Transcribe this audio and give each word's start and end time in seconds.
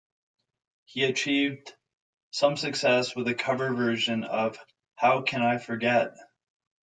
He 0.85 1.03
achieved 1.03 1.75
some 2.31 2.57
success 2.57 3.15
with 3.15 3.27
a 3.27 3.35
cover 3.35 3.71
version 3.71 4.23
of 4.23 4.57
How 4.95 5.21
Can 5.21 5.43
I 5.43 5.59
Forget? 5.59 6.15